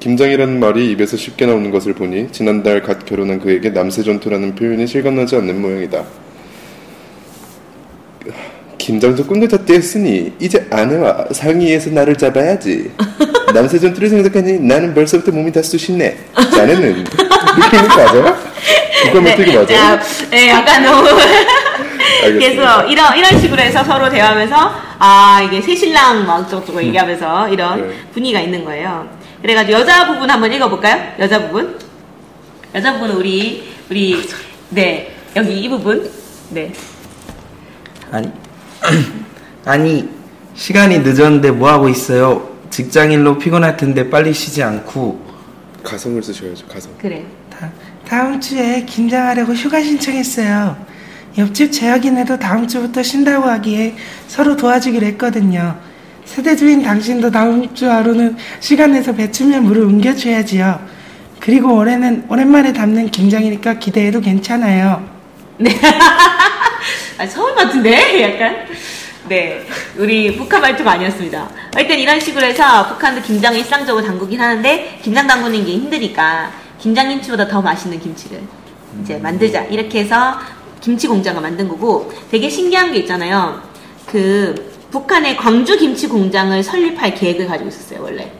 김장이라는 0.00 0.60
말이 0.60 0.90
입에서 0.92 1.16
쉽게 1.16 1.46
나오는 1.46 1.70
것을 1.70 1.92
보니 1.92 2.28
지난달 2.30 2.82
갓 2.82 3.04
결혼한 3.04 3.40
그에게 3.40 3.70
남세 3.70 4.02
전투라는 4.02 4.54
표현이 4.54 4.86
실감나지 4.86 5.36
않는 5.36 5.60
모양이다. 5.60 6.04
김장도 8.78 9.26
꿈도 9.26 9.48
다 9.48 9.64
떼었으니 9.64 10.32
이제 10.38 10.66
아내와 10.70 11.26
상의해서 11.32 11.90
나를 11.90 12.16
잡아야지. 12.16 12.90
남세 13.52 13.78
전투를 13.78 14.08
생각하니 14.08 14.60
나는 14.60 14.94
벌써부터 14.94 15.32
몸이 15.32 15.50
다 15.50 15.62
쑤시네. 15.62 16.16
자네는 16.54 17.00
이렇게 17.00 17.76
맞아? 17.88 18.38
이거 19.08 19.20
메뚜기 19.20 19.56
맞아? 19.56 19.74
야, 19.74 20.00
네, 20.30 20.48
약간 20.48 20.84
너무. 20.84 21.08
그래서 22.22 22.84
이런 22.86 23.16
이런 23.16 23.40
식으로 23.40 23.60
해서 23.60 23.82
서로 23.84 24.08
대화하면서 24.08 24.74
아 24.98 25.40
이게 25.44 25.60
새 25.60 25.74
신랑 25.74 26.26
막 26.26 26.40
어쩌고저쩌고 26.40 26.82
얘기하면서 26.84 27.48
이런 27.48 27.88
네. 27.88 27.94
분위기가 28.12 28.40
있는 28.40 28.64
거예요. 28.64 29.17
그래가지고 29.42 29.78
여자 29.78 30.06
부분 30.06 30.30
한번 30.30 30.52
읽어볼까요? 30.52 31.14
여자 31.18 31.46
부분. 31.46 31.78
여자 32.74 32.92
부분은 32.92 33.16
우리 33.16 33.72
우리 33.90 34.28
네 34.70 35.14
여기 35.36 35.58
이 35.58 35.68
부분 35.68 36.10
네 36.50 36.72
아니 38.10 38.30
아니 39.64 40.08
시간이 40.54 40.98
늦었는데 40.98 41.52
뭐 41.52 41.70
하고 41.70 41.88
있어요? 41.88 42.56
직장일로 42.70 43.38
피곤할 43.38 43.76
텐데 43.76 44.10
빨리 44.10 44.34
쉬지 44.34 44.62
않고 44.62 45.26
가성을 45.82 46.22
쓰셔야죠. 46.22 46.66
가성. 46.66 46.92
그래. 46.98 47.24
다, 47.48 47.70
다음 48.06 48.40
주에 48.40 48.84
김장하려고 48.84 49.54
휴가 49.54 49.80
신청했어요. 49.82 50.76
옆집 51.38 51.72
재혁이네도 51.72 52.38
다음 52.38 52.66
주부터 52.66 53.02
쉰다고 53.02 53.46
하기에 53.48 53.94
서로 54.26 54.56
도와주기로 54.56 55.06
했거든요. 55.06 55.78
세대 56.28 56.54
주인 56.54 56.82
당신도 56.82 57.30
다음 57.30 57.74
주 57.74 57.90
하루는 57.90 58.36
시간 58.60 58.92
내서 58.92 59.14
배추면 59.14 59.64
물을 59.64 59.82
옮겨줘야지요. 59.84 60.78
그리고 61.40 61.74
올해는 61.74 62.26
오랜만에 62.28 62.74
담는 62.74 63.10
김장이니까 63.10 63.78
기대해도 63.78 64.20
괜찮아요. 64.20 65.08
아, 67.18 67.26
서울 67.26 67.54
같은데? 67.54 68.22
약간. 68.22 68.66
네. 69.26 69.66
우리 69.96 70.36
북한 70.36 70.60
말투가 70.60 70.92
아니었습니다. 70.92 71.48
일단 71.78 71.98
이런 71.98 72.20
식으로 72.20 72.44
해서 72.44 72.86
북한도 72.88 73.22
김장을 73.22 73.58
일상적으로 73.58 74.04
담그긴 74.04 74.38
하는데, 74.38 74.98
김장 75.02 75.26
담그는 75.26 75.64
게 75.64 75.72
힘드니까, 75.72 76.52
김장김치보다 76.78 77.48
더 77.48 77.62
맛있는 77.62 77.98
김치를 78.00 78.42
이제 79.02 79.16
만들자. 79.16 79.62
이렇게 79.64 80.00
해서 80.00 80.38
김치 80.82 81.08
공장을 81.08 81.40
만든 81.40 81.68
거고, 81.68 82.12
되게 82.30 82.50
신기한 82.50 82.92
게 82.92 82.98
있잖아요. 82.98 83.62
그, 84.06 84.77
북한의 84.90 85.36
광주 85.36 85.76
김치 85.78 86.06
공장을 86.06 86.62
설립할 86.62 87.14
계획을 87.14 87.46
가지고 87.46 87.68
있었어요, 87.68 88.02
원래. 88.02 88.30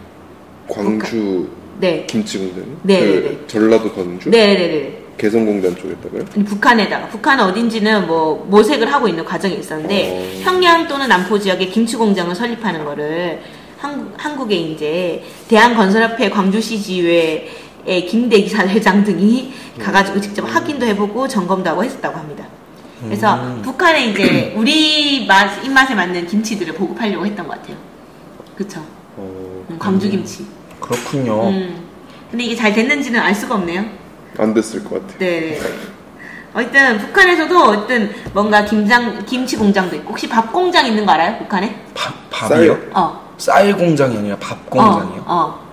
광주 0.68 1.48
네. 1.78 2.04
김치 2.08 2.38
공장. 2.38 2.64
네, 2.82 3.00
그 3.00 3.04
네, 3.04 3.20
네. 3.20 3.46
전라도 3.46 3.92
광주. 3.92 4.30
네네네. 4.30 5.04
개성공단 5.18 5.76
쪽에다가요. 5.76 6.24
북한에다가 6.44 7.08
북한 7.08 7.40
어딘지는 7.40 8.06
뭐 8.06 8.46
모색을 8.48 8.90
하고 8.92 9.08
있는 9.08 9.24
과정이 9.24 9.58
있었는데 9.58 10.10
어. 10.12 10.44
평양 10.44 10.86
또는 10.86 11.08
남포 11.08 11.38
지역에 11.40 11.66
김치 11.66 11.96
공장을 11.96 12.32
설립하는 12.34 12.84
거를 12.84 13.40
한국, 13.78 14.12
한국에 14.16 14.54
이제 14.54 15.24
대한건설협회 15.48 16.30
광주시 16.30 16.80
지회의 16.80 18.06
김대기 18.08 18.48
사 18.48 18.66
회장 18.66 19.02
등이 19.04 19.52
가가지고 19.80 20.20
직접 20.20 20.42
확인도 20.42 20.86
해보고 20.86 21.26
점검도 21.26 21.68
하고 21.68 21.84
했었다고 21.84 22.16
합니다. 22.16 22.46
그래서 23.02 23.38
북한에 23.62 24.06
이제 24.06 24.54
우리 24.56 25.26
맛 25.26 25.62
입맛에 25.64 25.94
맞는 25.94 26.26
김치들을 26.26 26.74
보급하려고 26.74 27.24
했던 27.24 27.46
것 27.46 27.56
같아요. 27.60 27.76
그쵸? 28.56 28.80
어, 29.16 29.64
음, 29.70 29.76
광주 29.78 30.08
김치. 30.10 30.46
그렇군요. 30.80 31.48
음. 31.48 31.84
근데 32.30 32.44
이게 32.44 32.56
잘 32.56 32.72
됐는지는 32.72 33.20
알 33.20 33.34
수가 33.34 33.54
없네요. 33.56 33.84
안 34.38 34.52
됐을 34.52 34.84
것 34.84 35.00
같아요. 35.00 35.18
네. 35.18 35.60
어쨌든 36.54 36.98
북한에서도 36.98 37.62
어쨌든 37.64 38.10
뭔가 38.32 38.64
김장 38.64 39.24
김치 39.26 39.56
공장도 39.56 39.96
있고 39.96 40.10
혹시 40.10 40.28
밥 40.28 40.52
공장 40.52 40.86
있는 40.86 41.06
거 41.06 41.12
알아요? 41.12 41.38
북한에? 41.38 41.84
밥 41.94 42.14
밥이요? 42.30 42.78
어. 42.92 43.28
쌀 43.38 43.76
공장이 43.76 44.16
아니라 44.16 44.36
밥 44.40 44.68
공장이요? 44.68 45.22
어. 45.24 45.24
어. 45.26 45.68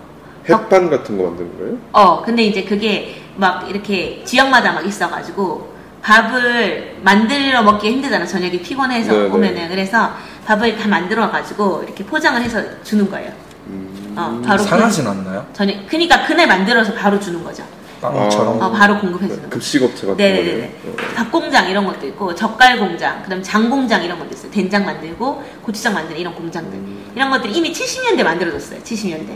햇반 0.48 0.90
같은 0.90 1.18
거 1.18 1.24
만드는 1.26 1.58
거예요? 1.58 1.78
어. 1.92 2.22
근데 2.22 2.44
이제 2.44 2.64
그게 2.64 3.22
막 3.36 3.68
이렇게 3.70 4.22
지역마다 4.26 4.74
막 4.74 4.86
있어가지고 4.86 5.75
밥을 6.06 6.98
만들어 7.02 7.64
먹기 7.64 7.90
힘들잖아. 7.90 8.28
저녁에 8.28 8.62
피곤해서 8.62 9.12
네, 9.12 9.20
네. 9.24 9.26
오면은 9.26 9.70
그래서 9.70 10.12
밥을 10.46 10.78
다 10.78 10.88
만들어가지고 10.88 11.82
이렇게 11.84 12.06
포장을 12.06 12.40
해서 12.40 12.62
주는 12.84 13.10
거예요. 13.10 13.32
음, 13.68 14.14
어. 14.16 14.40
바로 14.46 14.62
상하진 14.62 15.08
않나요? 15.08 15.48
그, 15.48 15.58
저녁. 15.58 15.88
그러니까 15.88 16.24
그날 16.28 16.48
만들어서 16.48 16.94
바로 16.94 17.20
주는 17.20 17.44
거죠. 17.44 17.64
빵처럼. 18.02 18.62
어, 18.62 18.72
바로 18.72 19.00
공급해 19.00 19.28
주는 19.28 19.42
거. 19.42 19.50
급식업체 19.50 20.06
같은 20.06 20.18
네네네. 20.18 20.76
밥 21.16 21.32
공장 21.32 21.68
이런 21.68 21.88
것도 21.88 22.06
있고 22.06 22.36
젓갈 22.36 22.78
공장, 22.78 23.24
그다음 23.24 23.42
장 23.42 23.68
공장 23.68 24.04
이런 24.04 24.20
것도 24.20 24.30
있어요. 24.32 24.52
된장 24.52 24.86
만들고 24.86 25.44
고추장 25.64 25.96
만드는 25.96 26.20
이런 26.20 26.36
공장들 26.36 26.80
이런 27.16 27.32
것들이 27.32 27.52
이미 27.52 27.74
70년대 27.74 28.24
만들어졌어요. 28.24 28.80
70년대. 28.82 29.36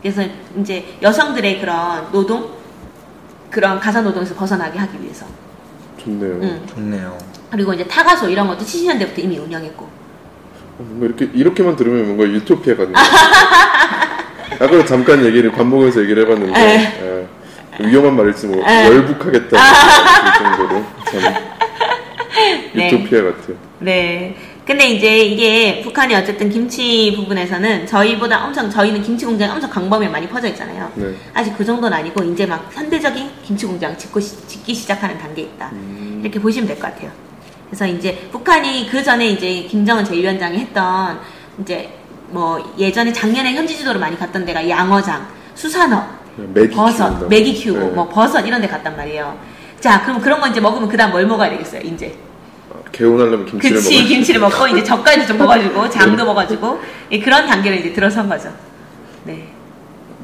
그래서 0.00 0.22
이제 0.58 0.96
여성들의 1.02 1.60
그런 1.60 2.10
노동, 2.10 2.48
그런 3.50 3.78
가사 3.78 4.00
노동에서 4.00 4.34
벗어나게 4.34 4.78
하기 4.78 5.02
위해서. 5.02 5.26
좋네요. 5.98 6.32
음. 6.34 6.66
좋네요. 6.66 7.18
그리고 7.50 7.72
이제 7.72 7.84
타가소 7.86 8.28
이런 8.28 8.46
것도 8.48 8.64
70년대부터 8.64 9.18
이미 9.18 9.38
운영했고. 9.38 9.84
어, 9.84 10.78
뭔가 10.78 11.06
이렇게 11.06 11.28
이렇게만 11.32 11.76
들으면 11.76 12.04
뭔가 12.06 12.24
유토피아 12.24 12.76
같네요. 12.76 12.94
아까 14.60 14.84
잠깐 14.84 15.24
얘기를 15.24 15.50
관목에서 15.52 16.02
얘기를 16.02 16.24
해봤는데 16.24 16.60
예, 17.80 17.84
위험한 17.84 18.16
말일지 18.16 18.46
뭐 18.46 18.64
에. 18.68 18.86
열북하겠다 18.86 19.56
그 19.56 20.38
정도로 20.44 20.84
참 21.10 21.20
네. 22.74 22.86
유토피아 22.92 23.22
같아요. 23.24 23.56
네. 23.80 24.36
근데 24.66 24.86
이제 24.88 25.18
이게 25.18 25.82
북한이 25.82 26.14
어쨌든 26.14 26.48
김치 26.48 27.12
부분에서는 27.16 27.86
저희보다 27.86 28.46
엄청 28.46 28.70
저희는 28.70 29.02
김치 29.02 29.26
공장이 29.26 29.52
엄청 29.52 29.68
강범위에 29.68 30.08
많이 30.08 30.26
퍼져 30.26 30.48
있잖아요. 30.48 30.90
네. 30.94 31.14
아직 31.34 31.54
그 31.56 31.62
정도는 31.64 31.96
아니고 31.98 32.24
이제 32.24 32.46
막 32.46 32.70
현대적인 32.72 33.28
김치 33.44 33.66
공장 33.66 33.96
짓고 33.96 34.18
시- 34.20 34.46
짓기 34.46 34.74
시작하는 34.74 35.18
단계에 35.18 35.44
있다. 35.44 35.70
이렇게 36.22 36.40
보시면 36.40 36.66
될 36.66 36.78
것 36.78 36.90
같아요. 36.94 37.10
그래서 37.68 37.86
이제 37.86 38.26
북한이 38.32 38.88
그 38.90 39.02
전에 39.02 39.26
이제 39.28 39.64
김정은 39.68 40.02
제1위원장이 40.04 40.54
했던 40.54 41.18
이제 41.60 41.90
뭐 42.30 42.72
예전에 42.78 43.12
작년에 43.12 43.52
현지 43.52 43.76
지도로 43.76 44.00
많이 44.00 44.18
갔던 44.18 44.46
데가 44.46 44.66
양어장, 44.66 45.26
수산업, 45.54 46.06
메기 46.54 46.74
버섯, 46.74 47.08
키운다고. 47.08 47.28
메기 47.28 47.52
키우고 47.52 47.80
네. 47.80 47.86
뭐 47.88 48.08
버섯 48.08 48.40
이런 48.40 48.62
데 48.62 48.66
갔단 48.66 48.96
말이에요. 48.96 49.38
자, 49.78 50.02
그럼 50.02 50.20
그런 50.22 50.40
거 50.40 50.48
이제 50.48 50.58
먹으면 50.60 50.88
그다음 50.88 51.10
뭘 51.10 51.26
먹어야 51.26 51.50
되겠어요, 51.50 51.82
이제. 51.82 52.14
개운하려면 52.94 53.44
김치를 53.46 53.76
그치 53.76 53.94
먹어야 53.94 54.08
김치를 54.08 54.40
먹고 54.40 54.68
이제 54.68 54.84
젓까지 54.84 55.26
좀 55.26 55.38
먹어주고 55.38 55.90
장도 55.90 56.24
먹어주고 56.24 56.80
예, 57.12 57.18
그런 57.18 57.46
단계를 57.46 57.78
이제 57.80 57.92
들어선 57.92 58.28
거죠. 58.28 58.50
네. 59.24 59.48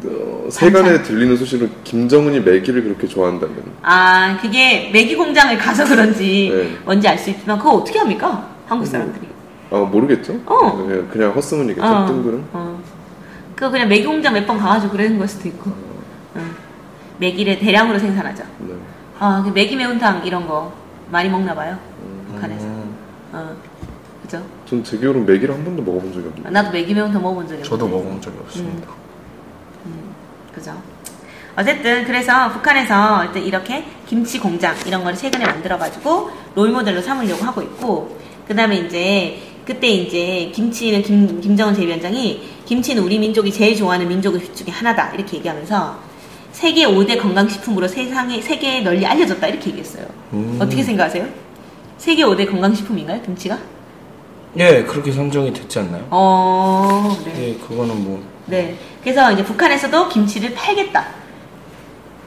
어, 0.05 0.49
세간에 0.51 1.03
들리는 1.03 1.37
소식은 1.37 1.71
김정은이 1.85 2.41
매기를 2.41 2.83
그렇게 2.85 3.07
좋아한다면 3.07 3.57
아 3.83 4.39
그게 4.41 4.91
매기 4.93 5.15
공장을 5.17 5.57
가서 5.59 5.85
그런지 5.85 6.51
네. 6.55 6.77
뭔지 6.85 7.07
알 7.09 7.19
수 7.19 7.31
있지만 7.31 7.59
그거 7.59 7.73
어떻게 7.73 7.99
합니까? 7.99 8.49
한국 8.67 8.87
사람들이. 8.87 9.27
아 9.71 9.77
모르겠죠? 9.79 10.41
어. 10.47 10.77
그냥, 10.77 11.09
그냥 11.09 11.33
헛소문이겠죠 11.33 11.87
어, 11.87 12.07
뜬구름 12.07 12.49
어. 12.53 12.83
그거 13.55 13.71
그냥 13.71 13.89
매기 13.89 14.07
공장 14.07 14.33
몇 14.33 14.47
번 14.47 14.59
가가지고 14.59 14.93
그러는 14.93 15.19
걸 15.19 15.29
수도 15.29 15.49
있고. 15.49 15.71
어. 16.35 16.41
매기를 17.19 17.59
대량으로 17.59 17.99
생산하죠. 17.99 18.43
네. 18.61 18.75
아, 19.19 19.43
그 19.45 19.51
매기 19.51 19.77
매운탕 19.77 20.23
이런 20.25 20.47
거 20.47 20.73
많이 21.11 21.29
먹나 21.29 21.55
봐요. 21.55 21.77
북한에서. 22.35 22.65
음, 22.67 22.95
어. 23.33 23.57
그죠? 24.23 24.43
전 24.67 24.83
제 24.85 24.97
기억으로 24.99 25.25
매기를 25.25 25.55
한 25.55 25.65
번도 25.65 25.83
먹어본 25.83 26.13
적이 26.13 26.27
없는데 26.29 26.51
나도 26.51 26.71
매기 26.71 26.95
매운탕 26.95 27.21
먹어본 27.23 27.45
적이 27.49 27.61
없는데. 27.63 27.69
저도 27.69 27.89
먹어본 27.89 28.21
적이 28.21 28.37
없습니다. 28.45 28.89
그죠? 30.55 30.81
어쨌든 31.57 32.05
그래서 32.05 32.51
북한에서 32.53 33.25
일단 33.25 33.43
이렇게 33.43 33.85
김치 34.07 34.39
공장 34.39 34.75
이런 34.87 35.03
거를 35.03 35.17
최근에 35.17 35.45
만들어가지고 35.45 36.31
롤 36.55 36.71
모델로 36.71 37.03
삼으려고 37.03 37.45
하고 37.45 37.63
있고 37.63 38.17
그 38.47 38.55
다음에 38.55 38.77
이제 38.79 39.39
그때 39.65 39.89
이제 39.89 40.51
김치는 40.55 41.03
김, 41.03 41.41
김정은 41.41 41.75
제1위원장이 41.75 42.41
김치는 42.67 43.03
우리 43.03 43.19
민족이 43.19 43.53
제일 43.53 43.77
좋아하는 43.77 44.09
민족 44.09 44.35
의 44.35 44.55
중에 44.55 44.71
하나다 44.73 45.11
이렇게 45.15 45.37
얘기하면서 45.39 45.99
세계 46.53 46.87
5대 46.87 47.21
건강식품으로 47.21 47.87
세상에 47.87 48.41
세계에 48.41 48.81
널리 48.81 49.07
알려졌다 49.07 49.47
이렇게 49.47 49.71
얘기했어요. 49.71 50.07
음. 50.33 50.59
어떻게 50.61 50.83
생각하세요? 50.83 51.27
세계 52.01 52.25
5대 52.25 52.51
건강식품인가요, 52.51 53.21
김치가? 53.21 53.59
예, 54.57 54.83
그렇게 54.85 55.13
선정이 55.13 55.53
됐지 55.53 55.79
않나요? 55.81 56.07
어, 56.11 57.15
네. 57.27 57.49
예, 57.51 57.55
그거는 57.57 58.03
뭐 58.03 58.23
네. 58.47 58.75
그래서 59.03 59.31
이제 59.33 59.45
북한에서도 59.45 60.09
김치를 60.09 60.55
팔겠다. 60.55 61.07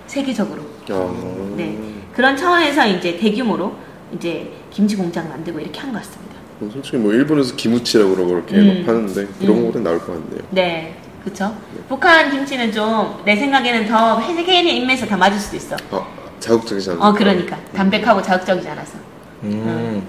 세계적으로. 0.05 0.61
아, 0.91 1.53
네. 1.57 1.75
그런 2.13 2.37
차원에서 2.37 2.85
이제 2.85 3.17
대규모로 3.17 3.73
이제 4.15 4.51
김치 4.69 4.95
공장 4.95 5.27
만들고 5.27 5.59
이렇게 5.59 5.79
한 5.79 5.91
것 5.91 5.97
같습니다. 6.03 6.35
뭐 6.59 6.69
솔직히 6.71 6.97
뭐 6.97 7.11
일본에서 7.11 7.55
기무치라고 7.55 8.13
그러고 8.15 8.29
그렇게 8.29 8.55
음. 8.57 8.83
막 8.85 8.93
파는데 8.93 9.25
그런 9.39 9.61
거보다 9.61 9.79
나을 9.79 9.97
것 9.97 10.05
같네요 10.13 10.43
네. 10.51 10.95
그쵸? 11.23 11.51
북한 11.89 12.29
김치는 12.29 12.71
좀 12.71 13.23
내 13.25 13.35
생각에는 13.35 13.87
더 13.87 14.21
세계인의 14.21 14.77
입맛에 14.77 15.07
다 15.07 15.17
맞을 15.17 15.39
수도 15.39 15.57
있어. 15.57 15.75
아 15.89 16.05
자극적이지 16.39 16.91
않을까 16.91 17.07
어, 17.09 17.11
그러니까. 17.11 17.57
담백하고 17.75 18.21
자극적이지 18.21 18.69
않아서. 18.69 18.99
음, 19.43 20.07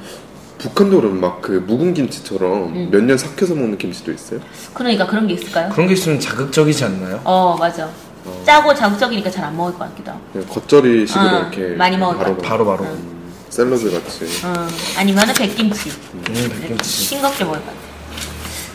북한도 0.58 1.00
그럼 1.00 1.20
막 1.20 1.40
그 1.42 1.52
묵은 1.66 1.92
김치처럼 1.94 2.74
음. 2.74 2.88
몇년 2.90 3.18
삭혀서 3.18 3.54
먹는 3.54 3.76
김치도 3.76 4.12
있어요? 4.12 4.40
그러니까 4.72 5.06
그런 5.06 5.26
게 5.26 5.34
있을까요? 5.34 5.68
그런 5.70 5.86
게 5.88 5.94
있으면 5.94 6.18
자극적이지 6.20 6.84
않나요? 6.84 7.20
어, 7.24 7.56
맞아. 7.58 7.88
짜고 8.46 8.74
자극적이니까 8.74 9.30
잘 9.30 9.44
안 9.44 9.54
먹을 9.56 9.72
것 9.74 9.80
같기도 9.80 10.12
하고. 10.12 10.20
그냥 10.32 10.48
겉절이 10.48 11.06
식으로 11.06 11.24
어, 11.26 11.38
이렇게 11.40 11.74
많이 11.76 11.98
먹을 11.98 12.16
바로 12.16 12.36
것 12.36 12.42
바로 12.42 12.64
바로. 12.64 12.84
음, 12.84 13.30
샐러드 13.50 13.90
같이 13.92 14.24
어, 14.46 14.66
아니면은 14.98 15.34
백김치. 15.34 15.90
음, 16.14 16.24
이렇게 16.28 16.48
백김치. 16.60 16.88
싱겁게 16.88 17.44
먹을 17.44 17.58
것 17.60 17.66
같아요. 17.66 17.94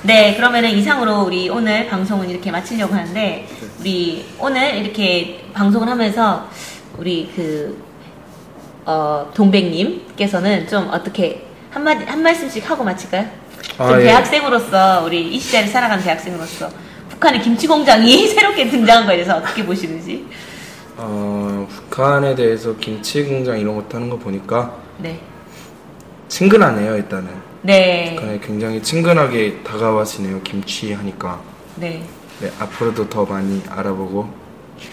네, 0.03 0.35
그러면은 0.35 0.69
이상으로 0.69 1.23
우리 1.23 1.49
오늘 1.49 1.87
방송은 1.89 2.29
이렇게 2.29 2.51
마치려고 2.51 2.93
하는데, 2.93 3.47
우리 3.81 4.25
오늘 4.39 4.75
이렇게 4.77 5.43
방송을 5.53 5.89
하면서, 5.89 6.47
우리 6.97 7.29
그, 7.35 7.77
어, 8.85 9.29
동백님께서는 9.33 10.67
좀 10.67 10.89
어떻게, 10.91 11.45
한마디, 11.71 12.03
한 12.05 12.21
말씀씩 12.23 12.69
하고 12.69 12.83
마칠까요? 12.83 13.25
좀 13.77 13.85
아, 13.87 13.99
예. 13.99 14.05
대학생으로서, 14.05 15.03
우리 15.05 15.27
이 15.35 15.39
시대를 15.39 15.67
살아가는 15.67 16.03
대학생으로서, 16.03 16.69
북한의 17.09 17.41
김치 17.41 17.67
공장이 17.67 18.27
새롭게 18.29 18.69
등장한 18.69 19.05
거에 19.05 19.17
대해서 19.17 19.37
어떻게 19.37 19.65
보시는지. 19.65 20.25
어, 20.97 21.67
북한에 21.69 22.35
대해서 22.35 22.75
김치 22.77 23.23
공장 23.23 23.57
이런 23.59 23.75
것도 23.75 23.95
하는 23.97 24.09
거 24.09 24.17
보니까 24.17 24.75
네. 24.97 25.19
친근하네요, 26.27 26.95
일단은. 26.97 27.29
네. 27.61 28.15
북한에 28.15 28.39
굉장히 28.39 28.81
친근하게 28.81 29.61
다가와지네요, 29.63 30.41
김치 30.43 30.93
하니까. 30.93 31.39
네. 31.75 32.03
네, 32.39 32.51
앞으로도 32.59 33.09
더 33.09 33.25
많이 33.25 33.61
알아보고 33.69 34.29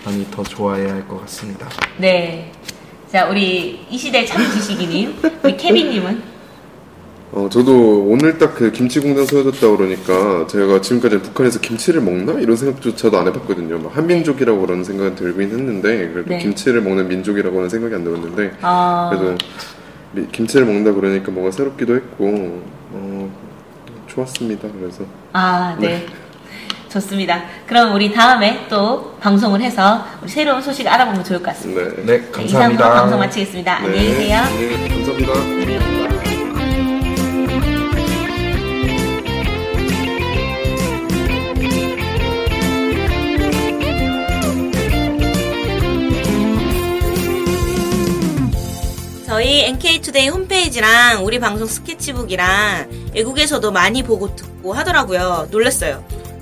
많이 0.05 0.29
더 0.31 0.43
좋아해야 0.43 0.93
할 0.95 1.07
것 1.09 1.21
같습니다. 1.23 1.69
네. 1.99 2.51
자, 3.11 3.29
우리 3.29 3.81
이 3.89 3.97
시대 3.97 4.25
참 4.25 4.43
지식이님, 4.53 5.15
우리 5.43 5.57
케빈님은 5.57 6.37
어, 7.33 7.49
저도 7.51 8.05
오늘 8.07 8.39
딱 8.39 8.55
그 8.55 8.73
김치 8.73 8.99
공장 9.01 9.27
세워졌다 9.27 9.77
그러니까 9.77 10.47
제가 10.47 10.81
지금까지 10.81 11.19
북한에서 11.19 11.61
김치를 11.61 12.01
먹나? 12.01 12.33
이런 12.41 12.57
생각조차도 12.57 13.19
안 13.19 13.27
해봤거든요. 13.27 13.79
막 13.79 13.95
한민족이라고 13.97 14.61
그런 14.61 14.83
생각은 14.85 15.15
들긴 15.17 15.43
했는데 15.51 16.09
그래도 16.13 16.31
네. 16.31 16.39
김치를 16.39 16.81
먹는 16.83 17.09
민족이라고는 17.09 17.69
생각이 17.69 17.95
안 17.95 18.05
들었는데 18.05 18.53
어, 18.63 19.11
그래도 19.13 19.37
미- 20.13 20.27
김치를 20.33 20.65
먹는다 20.67 20.93
그러니까 20.95 21.31
뭔가 21.31 21.51
새롭기도 21.51 21.95
했고 21.97 22.63
어, 22.93 23.31
좋았습니다. 24.07 24.69
그래서 24.81 25.05
아, 25.33 25.77
네. 25.79 26.07
좋습니다. 26.89 27.43
그럼 27.67 27.95
우리 27.95 28.13
다음에 28.13 28.67
또 28.69 29.17
방송을 29.21 29.61
해서 29.61 30.07
새로운 30.27 30.63
소식 30.63 30.87
알아보면 30.87 31.25
좋을 31.25 31.41
것 31.41 31.47
같습니다. 31.47 31.83
네. 31.83 32.03
네, 32.05 32.19
네, 32.19 32.31
감사합니다. 32.31 32.85
이상으로 32.85 33.01
방송 33.01 33.19
마치겠습니다. 33.19 33.77
안녕히 33.79 34.07
계세요. 34.07 34.43
네, 34.59 34.89
감사합니다. 34.89 36.37
저희 49.27 49.65
NK투데이 49.65 50.29
홈페이지랑 50.29 51.25
우리 51.25 51.39
방송 51.39 51.67
스케치북이랑 51.67 53.11
외국에서도 53.15 53.71
많이 53.71 54.03
보고 54.03 54.35
듣고 54.35 54.73
하더라고요. 54.73 55.49
놀랐어요. 55.51 56.03